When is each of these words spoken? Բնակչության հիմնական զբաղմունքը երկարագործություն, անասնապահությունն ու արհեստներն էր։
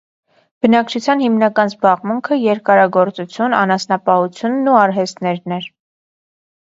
Բնակչության 0.65 1.19
հիմնական 1.23 1.69
զբաղմունքը 1.73 2.39
երկարագործություն, 2.45 3.57
անասնապահությունն 3.59 4.73
ու 4.73 4.77
արհեստներն 4.87 5.57
էր։ 5.61 5.69